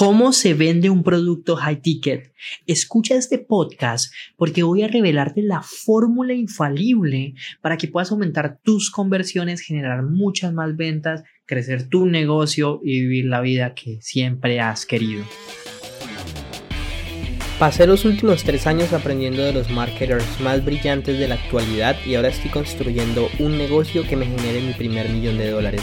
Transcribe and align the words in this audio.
¿Cómo 0.00 0.32
se 0.32 0.54
vende 0.54 0.88
un 0.88 1.02
producto 1.02 1.56
high 1.56 1.82
ticket? 1.82 2.32
Escucha 2.66 3.16
este 3.16 3.36
podcast 3.36 4.10
porque 4.38 4.62
voy 4.62 4.82
a 4.82 4.88
revelarte 4.88 5.42
la 5.42 5.60
fórmula 5.60 6.32
infalible 6.32 7.34
para 7.60 7.76
que 7.76 7.86
puedas 7.86 8.10
aumentar 8.10 8.60
tus 8.62 8.90
conversiones, 8.90 9.60
generar 9.60 10.02
muchas 10.02 10.54
más 10.54 10.74
ventas, 10.74 11.22
crecer 11.44 11.90
tu 11.90 12.06
negocio 12.06 12.80
y 12.82 13.02
vivir 13.02 13.26
la 13.26 13.42
vida 13.42 13.74
que 13.74 13.98
siempre 14.00 14.58
has 14.58 14.86
querido. 14.86 15.22
Pasé 17.58 17.86
los 17.86 18.06
últimos 18.06 18.42
tres 18.42 18.66
años 18.66 18.94
aprendiendo 18.94 19.42
de 19.42 19.52
los 19.52 19.68
marketers 19.68 20.40
más 20.40 20.64
brillantes 20.64 21.18
de 21.18 21.28
la 21.28 21.34
actualidad 21.34 21.94
y 22.06 22.14
ahora 22.14 22.28
estoy 22.28 22.50
construyendo 22.50 23.28
un 23.38 23.58
negocio 23.58 24.04
que 24.08 24.16
me 24.16 24.24
genere 24.24 24.62
mi 24.62 24.72
primer 24.72 25.10
millón 25.10 25.36
de 25.36 25.50
dólares. 25.50 25.82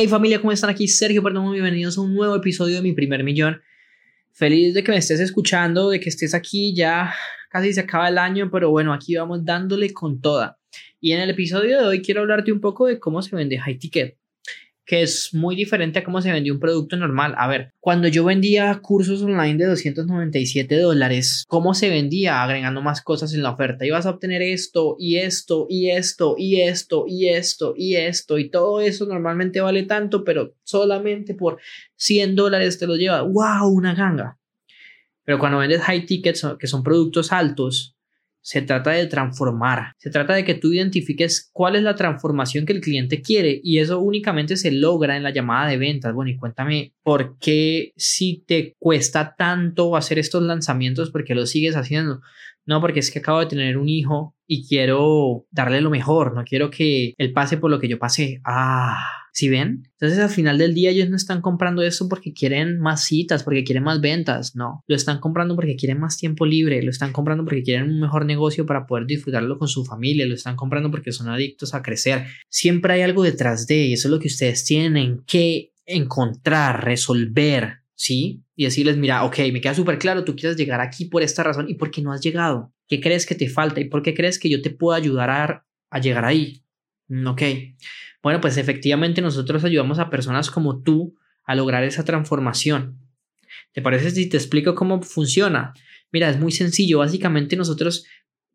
Hey 0.00 0.06
familia, 0.06 0.40
¿cómo 0.40 0.52
están? 0.52 0.70
Aquí 0.70 0.86
Sergio 0.86 1.24
Perdomo, 1.24 1.50
bienvenidos 1.50 1.98
a 1.98 2.02
un 2.02 2.14
nuevo 2.14 2.36
episodio 2.36 2.76
de 2.76 2.82
Mi 2.82 2.92
Primer 2.92 3.24
Millón. 3.24 3.60
Feliz 4.30 4.72
de 4.72 4.84
que 4.84 4.92
me 4.92 4.98
estés 4.98 5.18
escuchando, 5.18 5.90
de 5.90 5.98
que 5.98 6.08
estés 6.08 6.34
aquí, 6.34 6.72
ya 6.72 7.12
casi 7.50 7.72
se 7.72 7.80
acaba 7.80 8.08
el 8.08 8.16
año, 8.16 8.48
pero 8.48 8.70
bueno, 8.70 8.92
aquí 8.92 9.16
vamos 9.16 9.44
dándole 9.44 9.92
con 9.92 10.20
toda. 10.20 10.60
Y 11.00 11.14
en 11.14 11.20
el 11.22 11.30
episodio 11.30 11.80
de 11.80 11.84
hoy 11.84 12.00
quiero 12.00 12.20
hablarte 12.20 12.52
un 12.52 12.60
poco 12.60 12.86
de 12.86 13.00
cómo 13.00 13.22
se 13.22 13.34
vende 13.34 13.58
High 13.58 13.76
Ticket 13.76 14.16
que 14.88 15.02
es 15.02 15.34
muy 15.34 15.54
diferente 15.54 15.98
a 15.98 16.04
cómo 16.04 16.22
se 16.22 16.32
vendió 16.32 16.54
un 16.54 16.60
producto 16.60 16.96
normal. 16.96 17.34
A 17.36 17.46
ver, 17.46 17.74
cuando 17.78 18.08
yo 18.08 18.24
vendía 18.24 18.80
cursos 18.80 19.20
online 19.22 19.58
de 19.58 19.66
297 19.66 20.78
dólares, 20.78 21.44
¿cómo 21.46 21.74
se 21.74 21.90
vendía? 21.90 22.42
Agregando 22.42 22.80
más 22.80 23.02
cosas 23.02 23.34
en 23.34 23.42
la 23.42 23.50
oferta. 23.50 23.84
Ibas 23.84 24.06
a 24.06 24.10
obtener 24.10 24.40
esto 24.40 24.96
y 24.98 25.18
esto 25.18 25.66
y 25.68 25.90
esto 25.90 26.36
y 26.38 26.62
esto 26.62 27.04
y 27.06 27.28
esto 27.28 27.74
y 27.76 27.96
esto 27.96 28.38
y 28.38 28.48
todo 28.48 28.80
eso 28.80 29.04
normalmente 29.04 29.60
vale 29.60 29.82
tanto, 29.82 30.24
pero 30.24 30.54
solamente 30.64 31.34
por 31.34 31.58
100 31.96 32.34
dólares 32.34 32.78
te 32.78 32.86
lo 32.86 32.96
lleva. 32.96 33.20
¡Wow! 33.20 33.68
Una 33.68 33.94
ganga. 33.94 34.38
Pero 35.22 35.38
cuando 35.38 35.58
vendes 35.58 35.82
high 35.82 36.06
tickets, 36.06 36.46
que 36.58 36.66
son 36.66 36.82
productos 36.82 37.30
altos, 37.30 37.97
se 38.48 38.62
trata 38.62 38.92
de 38.92 39.06
transformar, 39.06 39.92
se 39.98 40.08
trata 40.08 40.32
de 40.32 40.42
que 40.42 40.54
tú 40.54 40.72
identifiques 40.72 41.50
cuál 41.52 41.76
es 41.76 41.82
la 41.82 41.96
transformación 41.96 42.64
que 42.64 42.72
el 42.72 42.80
cliente 42.80 43.20
quiere 43.20 43.60
y 43.62 43.78
eso 43.78 44.00
únicamente 44.00 44.56
se 44.56 44.70
logra 44.70 45.18
en 45.18 45.22
la 45.22 45.34
llamada 45.34 45.68
de 45.68 45.76
ventas. 45.76 46.14
Bueno, 46.14 46.30
y 46.30 46.38
cuéntame 46.38 46.94
por 47.02 47.36
qué 47.38 47.92
si 47.98 48.42
te 48.46 48.74
cuesta 48.78 49.34
tanto 49.36 49.96
hacer 49.96 50.18
estos 50.18 50.42
lanzamientos, 50.42 51.10
por 51.10 51.24
qué 51.24 51.34
lo 51.34 51.44
sigues 51.44 51.76
haciendo. 51.76 52.22
No, 52.68 52.82
porque 52.82 53.00
es 53.00 53.10
que 53.10 53.20
acabo 53.20 53.40
de 53.40 53.46
tener 53.46 53.78
un 53.78 53.88
hijo 53.88 54.36
y 54.46 54.68
quiero 54.68 55.46
darle 55.50 55.80
lo 55.80 55.88
mejor, 55.88 56.34
no 56.34 56.44
quiero 56.44 56.70
que 56.70 57.14
él 57.16 57.32
pase 57.32 57.56
por 57.56 57.70
lo 57.70 57.80
que 57.80 57.88
yo 57.88 57.98
pasé. 57.98 58.42
Ah, 58.44 58.98
¿sí 59.32 59.48
ven? 59.48 59.84
Entonces 59.92 60.18
al 60.18 60.28
final 60.28 60.58
del 60.58 60.74
día 60.74 60.90
ellos 60.90 61.08
no 61.08 61.16
están 61.16 61.40
comprando 61.40 61.80
esto 61.80 62.10
porque 62.10 62.34
quieren 62.34 62.78
más 62.78 63.06
citas, 63.06 63.42
porque 63.42 63.64
quieren 63.64 63.84
más 63.84 64.02
ventas, 64.02 64.54
no. 64.54 64.84
Lo 64.86 64.96
están 64.96 65.18
comprando 65.18 65.54
porque 65.54 65.76
quieren 65.76 65.98
más 65.98 66.18
tiempo 66.18 66.44
libre, 66.44 66.82
lo 66.82 66.90
están 66.90 67.12
comprando 67.12 67.42
porque 67.42 67.62
quieren 67.62 67.88
un 67.88 68.00
mejor 68.00 68.26
negocio 68.26 68.66
para 68.66 68.86
poder 68.86 69.06
disfrutarlo 69.06 69.58
con 69.58 69.68
su 69.68 69.86
familia, 69.86 70.26
lo 70.26 70.34
están 70.34 70.54
comprando 70.54 70.90
porque 70.90 71.10
son 71.10 71.30
adictos 71.30 71.72
a 71.72 71.80
crecer. 71.80 72.26
Siempre 72.50 72.92
hay 72.92 73.00
algo 73.00 73.22
detrás 73.22 73.66
de 73.66 73.86
y 73.86 73.92
eso 73.94 74.08
es 74.08 74.12
lo 74.12 74.20
que 74.20 74.28
ustedes 74.28 74.66
tienen 74.66 75.22
que 75.26 75.72
encontrar, 75.86 76.84
resolver, 76.84 77.78
¿sí? 77.98 78.44
Y 78.54 78.64
decirles, 78.64 78.96
mira, 78.96 79.24
ok, 79.24 79.38
me 79.52 79.60
queda 79.60 79.74
súper 79.74 79.98
claro, 79.98 80.24
tú 80.24 80.36
quieres 80.36 80.56
llegar 80.56 80.80
aquí 80.80 81.06
por 81.06 81.22
esta 81.22 81.42
razón 81.42 81.68
y 81.68 81.74
por 81.74 81.90
qué 81.90 82.00
no 82.00 82.12
has 82.12 82.22
llegado. 82.22 82.72
¿Qué 82.86 83.00
crees 83.00 83.26
que 83.26 83.34
te 83.34 83.48
falta 83.48 83.80
y 83.80 83.86
por 83.86 84.02
qué 84.02 84.14
crees 84.14 84.38
que 84.38 84.48
yo 84.48 84.62
te 84.62 84.70
puedo 84.70 84.96
ayudar 84.96 85.30
a, 85.30 85.66
a 85.90 85.98
llegar 85.98 86.24
ahí? 86.24 86.62
Mm, 87.08 87.26
ok. 87.26 87.42
Bueno, 88.22 88.40
pues 88.40 88.56
efectivamente 88.56 89.20
nosotros 89.20 89.64
ayudamos 89.64 89.98
a 89.98 90.10
personas 90.10 90.50
como 90.50 90.80
tú 90.82 91.16
a 91.44 91.56
lograr 91.56 91.82
esa 91.82 92.04
transformación. 92.04 93.00
¿Te 93.72 93.82
parece 93.82 94.12
si 94.12 94.28
te 94.28 94.36
explico 94.36 94.76
cómo 94.76 95.02
funciona? 95.02 95.74
Mira, 96.12 96.30
es 96.30 96.38
muy 96.38 96.52
sencillo. 96.52 96.98
Básicamente 96.98 97.56
nosotros 97.56 98.06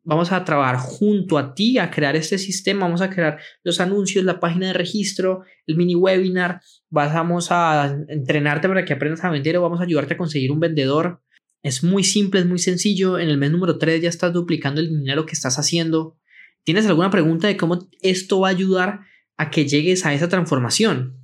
vamos 0.04 0.32
a 0.32 0.44
trabajar 0.44 0.78
junto 0.78 1.38
a 1.38 1.54
ti 1.54 1.78
a 1.78 1.90
crear 1.90 2.16
este 2.16 2.38
sistema, 2.38 2.86
vamos 2.86 3.02
a 3.02 3.10
crear 3.10 3.40
los 3.64 3.80
anuncios, 3.80 4.26
la 4.26 4.40
página 4.40 4.68
de 4.68 4.74
registro, 4.74 5.44
el 5.66 5.76
mini 5.76 5.96
webinar, 5.96 6.62
vamos 6.90 7.48
a 7.52 7.98
entrenarte 8.08 8.68
para 8.68 8.86
que 8.86 8.94
aprendas 8.94 9.24
a 9.24 9.30
vender 9.30 9.58
o 9.58 9.62
vamos 9.62 9.80
a 9.80 9.84
ayudarte 9.84 10.16
a 10.16 10.18
conseguir 10.18 10.52
un 10.52 10.60
vendedor. 10.60 11.22
Es 11.64 11.84
muy 11.84 12.04
simple, 12.04 12.42
es 12.42 12.46
muy 12.46 12.60
sencillo. 12.60 13.18
En 13.18 13.30
el 13.30 13.38
mes 13.38 13.52
número 13.52 13.78
3 13.78 14.02
ya 14.02 14.10
estás 14.10 14.34
duplicando 14.34 14.82
el 14.82 14.90
dinero 14.90 15.26
que 15.26 15.34
estás 15.34 15.58
haciendo. 15.58 16.18
¿Tienes 16.66 16.86
alguna 16.86 17.10
pregunta 17.10 17.48
de 17.48 17.58
cómo 17.58 17.88
esto 18.02 18.42
va 18.42 18.50
a 18.50 18.52
ayudar 18.52 19.02
a 19.38 19.50
que 19.50 19.66
llegues 19.66 20.06
a 20.06 20.14
esa 20.14 20.28
transformación? 20.28 21.18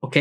¿Ok? 0.00 0.16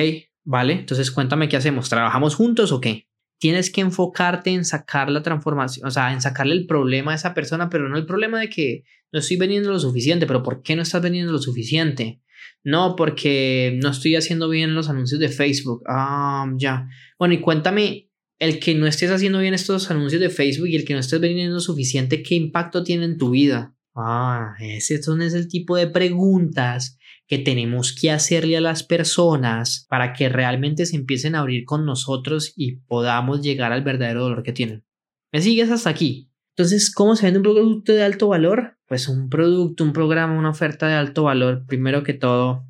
Vale, 0.46 0.73
entonces 0.73 1.09
cuéntame 1.09 1.50
qué 1.50 1.57
hacemos. 1.57 1.90
¿Trabajamos 1.90 2.35
juntos 2.35 2.72
o 2.72 2.81
qué? 2.81 3.07
Tienes 3.44 3.70
que 3.70 3.81
enfocarte 3.81 4.52
en 4.52 4.64
sacar 4.64 5.12
la 5.12 5.22
transformación, 5.22 5.86
o 5.86 5.92
sea, 5.92 6.14
en 6.14 6.22
sacarle 6.22 6.54
el 6.54 6.66
problema 6.66 7.12
a 7.12 7.16
esa 7.16 7.34
persona, 7.34 7.70
pero 7.70 7.90
no 7.90 7.98
el 7.98 8.06
problema 8.06 8.40
de 8.40 8.48
que 8.48 8.86
no 9.12 9.20
estoy 9.20 9.36
vendiendo 9.36 9.70
lo 9.70 9.80
suficiente, 9.80 10.26
pero 10.26 10.44
¿por 10.44 10.64
qué 10.64 10.78
no 10.78 10.81
estás 10.81 11.02
vendiendo 11.02 11.34
lo 11.34 11.40
suficiente? 11.40 12.22
No, 12.64 12.96
porque 12.96 13.78
no 13.84 13.90
estoy 13.90 14.16
haciendo 14.16 14.48
bien 14.48 14.76
los 14.76 14.88
anuncios 14.88 15.20
de 15.20 15.28
Facebook. 15.28 15.84
Ah, 15.90 16.50
ya. 16.56 16.88
Bueno, 17.20 17.34
y 17.34 17.42
cuéntame, 17.42 18.09
el 18.40 18.62
que 18.62 18.76
no 18.76 18.88
estés 18.88 19.12
haciendo 19.12 19.40
bien 19.40 19.53
estos 19.53 19.92
anuncios 19.92 20.22
de 20.22 20.30
Facebook 20.30 20.70
y 20.70 20.78
el 20.78 20.86
que 20.86 20.94
no 20.94 21.02
estés 21.02 21.20
vendiendo 21.20 21.59
suficiente, 21.59 22.24
¿qué 22.24 22.36
impacto 22.36 22.82
tiene 22.82 23.03
en 23.03 23.18
tu 23.18 23.32
vida? 23.32 23.72
Ah, 23.96 24.56
ese 24.59 24.96
es 24.96 25.08
el 25.08 25.48
tipo 25.48 25.76
de 25.76 25.88
preguntas 25.88 26.98
que 27.28 27.38
tenemos 27.38 27.94
que 27.94 28.12
hacerle 28.12 28.58
a 28.58 28.62
las 28.62 28.84
personas 28.84 29.86
para 29.90 30.14
que 30.14 30.30
realmente 30.30 30.86
se 30.86 30.96
empiecen 30.96 31.36
a 31.36 31.40
abrir 31.40 31.66
con 31.66 31.86
nosotros 31.86 32.53
y 32.56 32.78
podamos 32.78 33.42
llegar 33.42 33.72
al 33.72 33.84
verdadero 33.84 34.24
dolor 34.24 34.44
que 34.44 34.53
tienen. 34.53 34.84
¿Me 35.32 35.42
sigues 35.42 35.70
hasta 35.72 35.90
aquí? 35.90 36.30
Entonces, 36.56 36.94
¿cómo 36.94 37.16
se 37.16 37.26
vende 37.26 37.40
un 37.40 37.44
producto 37.44 37.94
de 37.94 38.03
alto 38.03 38.28
valor? 38.28 38.78
Pues 38.88 39.08
un 39.08 39.30
producto, 39.30 39.84
un 39.84 39.94
programa, 39.94 40.38
una 40.38 40.52
oferta 40.52 40.88
de 40.88 40.94
alto 40.94 41.24
valor. 41.24 41.66
Primero 41.66 42.03
que 42.03 42.14
todo, 42.14 42.66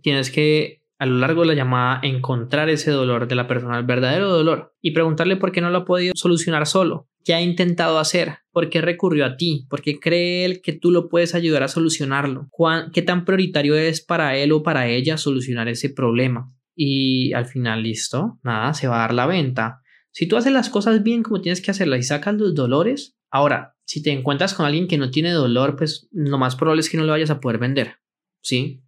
tienes 0.00 0.30
que 0.30 0.77
a 0.98 1.06
lo 1.06 1.18
largo 1.18 1.42
de 1.42 1.48
la 1.48 1.54
llamada 1.54 2.00
encontrar 2.02 2.68
ese 2.68 2.90
dolor 2.90 3.28
de 3.28 3.34
la 3.36 3.46
persona, 3.46 3.78
el 3.78 3.84
verdadero 3.84 4.28
dolor, 4.28 4.74
y 4.82 4.90
preguntarle 4.90 5.36
por 5.36 5.52
qué 5.52 5.60
no 5.60 5.70
lo 5.70 5.78
ha 5.78 5.84
podido 5.84 6.12
solucionar 6.16 6.66
solo. 6.66 7.08
¿Qué 7.24 7.34
ha 7.34 7.40
intentado 7.40 7.98
hacer? 7.98 8.38
¿Por 8.52 8.70
qué 8.70 8.80
recurrió 8.80 9.26
a 9.26 9.36
ti? 9.36 9.66
¿Por 9.68 9.82
qué 9.82 10.00
cree 10.00 10.44
él 10.44 10.60
que 10.62 10.72
tú 10.72 10.90
lo 10.90 11.08
puedes 11.08 11.34
ayudar 11.34 11.62
a 11.62 11.68
solucionarlo? 11.68 12.48
¿Qué 12.92 13.02
tan 13.02 13.24
prioritario 13.24 13.76
es 13.76 14.00
para 14.00 14.36
él 14.36 14.50
o 14.52 14.62
para 14.62 14.88
ella 14.88 15.18
solucionar 15.18 15.68
ese 15.68 15.90
problema? 15.90 16.52
Y 16.74 17.32
al 17.32 17.46
final, 17.46 17.82
listo, 17.82 18.38
nada, 18.42 18.72
se 18.74 18.88
va 18.88 18.96
a 18.96 19.00
dar 19.00 19.14
la 19.14 19.26
venta. 19.26 19.82
Si 20.10 20.26
tú 20.26 20.36
haces 20.36 20.52
las 20.52 20.70
cosas 20.70 21.02
bien 21.02 21.22
como 21.22 21.40
tienes 21.40 21.60
que 21.60 21.70
hacerlas 21.70 22.00
y 22.00 22.04
sacas 22.04 22.34
los 22.34 22.54
dolores, 22.54 23.16
ahora, 23.30 23.76
si 23.84 24.02
te 24.02 24.10
encuentras 24.10 24.54
con 24.54 24.66
alguien 24.66 24.88
que 24.88 24.98
no 24.98 25.10
tiene 25.10 25.30
dolor, 25.30 25.76
pues 25.76 26.08
lo 26.12 26.38
más 26.38 26.56
probable 26.56 26.80
es 26.80 26.90
que 26.90 26.96
no 26.96 27.04
le 27.04 27.10
vayas 27.10 27.30
a 27.30 27.40
poder 27.40 27.58
vender. 27.58 27.96
¿Sí? 28.42 28.82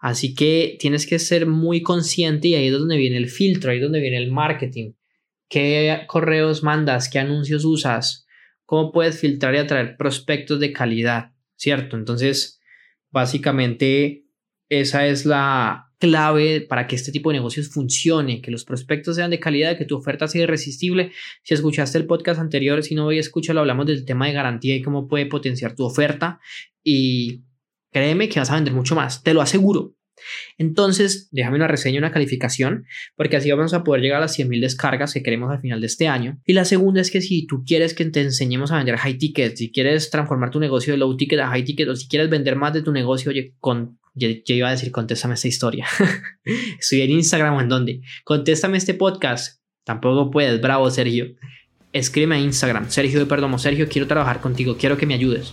Así 0.00 0.34
que 0.34 0.76
tienes 0.80 1.06
que 1.06 1.18
ser 1.18 1.46
muy 1.46 1.82
consciente 1.82 2.48
y 2.48 2.54
ahí 2.54 2.66
es 2.66 2.72
donde 2.72 2.96
viene 2.96 3.18
el 3.18 3.28
filtro, 3.28 3.70
ahí 3.70 3.76
es 3.76 3.82
donde 3.82 4.00
viene 4.00 4.16
el 4.16 4.32
marketing 4.32 4.92
qué 5.50 6.04
correos 6.06 6.62
mandas, 6.62 7.10
qué 7.10 7.18
anuncios 7.18 7.66
usas, 7.66 8.26
cómo 8.64 8.92
puedes 8.92 9.20
filtrar 9.20 9.54
y 9.54 9.58
atraer 9.58 9.96
prospectos 9.98 10.60
de 10.60 10.72
calidad, 10.72 11.32
¿cierto? 11.56 11.96
Entonces, 11.96 12.60
básicamente, 13.10 14.24
esa 14.70 15.06
es 15.06 15.26
la 15.26 15.88
clave 15.98 16.62
para 16.62 16.86
que 16.86 16.96
este 16.96 17.12
tipo 17.12 17.30
de 17.30 17.38
negocios 17.38 17.68
funcione, 17.68 18.40
que 18.40 18.52
los 18.52 18.64
prospectos 18.64 19.16
sean 19.16 19.30
de 19.30 19.40
calidad, 19.40 19.76
que 19.76 19.84
tu 19.84 19.96
oferta 19.96 20.28
sea 20.28 20.44
irresistible. 20.44 21.12
Si 21.42 21.52
escuchaste 21.52 21.98
el 21.98 22.06
podcast 22.06 22.40
anterior, 22.40 22.82
si 22.82 22.94
no 22.94 23.04
voy 23.04 23.18
a 23.18 23.20
escucharlo, 23.20 23.60
hablamos 23.60 23.86
del 23.86 24.06
tema 24.06 24.28
de 24.28 24.32
garantía 24.32 24.76
y 24.76 24.82
cómo 24.82 25.08
puede 25.08 25.26
potenciar 25.26 25.74
tu 25.74 25.84
oferta 25.84 26.40
y 26.82 27.42
créeme 27.90 28.28
que 28.28 28.40
vas 28.40 28.50
a 28.50 28.54
vender 28.54 28.74
mucho 28.74 28.94
más, 28.94 29.22
te 29.22 29.34
lo 29.34 29.40
aseguro. 29.40 29.94
Entonces, 30.58 31.28
déjame 31.32 31.56
una 31.56 31.68
reseña, 31.68 31.98
una 31.98 32.12
calificación, 32.12 32.84
porque 33.16 33.36
así 33.36 33.50
vamos 33.50 33.74
a 33.74 33.84
poder 33.84 34.02
llegar 34.02 34.18
a 34.18 34.22
las 34.22 34.38
100.000 34.38 34.60
descargas 34.60 35.12
que 35.12 35.22
queremos 35.22 35.50
al 35.50 35.60
final 35.60 35.80
de 35.80 35.86
este 35.86 36.08
año. 36.08 36.38
Y 36.44 36.52
la 36.52 36.64
segunda 36.64 37.00
es 37.00 37.10
que 37.10 37.20
si 37.20 37.46
tú 37.46 37.64
quieres 37.64 37.94
que 37.94 38.04
te 38.06 38.20
enseñemos 38.20 38.70
a 38.70 38.76
vender 38.76 38.96
high 38.98 39.18
ticket, 39.18 39.56
si 39.56 39.72
quieres 39.72 40.10
transformar 40.10 40.50
tu 40.50 40.60
negocio 40.60 40.92
de 40.92 40.98
low 40.98 41.16
ticket 41.16 41.40
a 41.40 41.48
high 41.48 41.64
ticket 41.64 41.88
o 41.88 41.96
si 41.96 42.08
quieres 42.08 42.30
vender 42.30 42.56
más 42.56 42.72
de 42.72 42.82
tu 42.82 42.92
negocio, 42.92 43.30
oye, 43.30 43.54
con, 43.58 43.98
yo, 44.14 44.28
iba 44.46 44.68
a 44.68 44.72
decir, 44.72 44.90
contéstame 44.90 45.34
esta 45.34 45.48
historia. 45.48 45.86
Estoy 46.78 47.02
en 47.02 47.10
Instagram 47.12 47.54
o 47.54 47.60
en 47.60 47.68
dónde. 47.68 48.00
Contéstame 48.24 48.78
este 48.78 48.94
podcast. 48.94 49.60
Tampoco 49.84 50.30
puedes, 50.30 50.60
bravo 50.60 50.90
Sergio. 50.90 51.34
escríbeme 51.92 52.36
a 52.36 52.40
Instagram, 52.40 52.90
Sergio 52.90 53.18
de 53.18 53.26
Perdomo. 53.26 53.58
Sergio, 53.58 53.88
quiero 53.88 54.06
trabajar 54.06 54.40
contigo, 54.40 54.76
quiero 54.76 54.96
que 54.96 55.06
me 55.06 55.14
ayudes. 55.14 55.52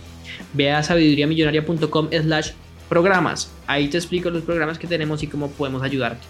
Ve 0.54 0.72
a 0.72 0.82
sabiduriamillonaria.com 0.82 2.08
slash 2.10 2.50
programas. 2.88 3.50
Ahí 3.66 3.88
te 3.88 3.98
explico 3.98 4.30
los 4.30 4.42
programas 4.42 4.78
que 4.78 4.86
tenemos 4.86 5.22
y 5.22 5.26
cómo 5.26 5.50
podemos 5.50 5.82
ayudarte. 5.82 6.26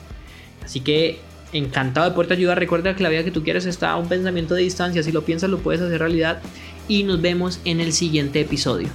Así 0.65 0.81
que 0.81 1.21
encantado 1.53 2.09
de 2.09 2.15
poderte 2.15 2.35
ayudar. 2.35 2.59
Recuerda 2.59 2.95
que 2.95 3.03
la 3.03 3.09
vida 3.09 3.25
que 3.25 3.31
tú 3.31 3.43
quieres 3.43 3.67
está 3.67 3.91
a 3.91 3.97
un 3.97 4.09
pensamiento 4.09 4.55
de 4.55 4.63
distancia. 4.63 5.03
Si 5.03 5.13
lo 5.13 5.23
piensas, 5.23 5.51
lo 5.51 5.59
puedes 5.59 5.81
hacer 5.81 5.99
realidad. 5.99 6.41
Y 6.89 7.05
nos 7.05 7.21
vemos 7.21 7.61
en 7.65 7.81
el 7.81 7.93
siguiente 7.93 8.41
episodio. 8.41 8.89